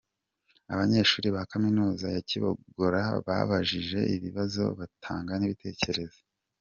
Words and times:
Abanyeshuri 0.73 1.27
ba 1.35 1.41
Kaminuza 1.51 2.05
ya 2.15 2.21
Kibogora 2.29 3.01
babajije 3.27 3.99
ibibazo 4.15 4.63
batanga 4.79 5.33
n’ibitekerezo. 5.37 6.19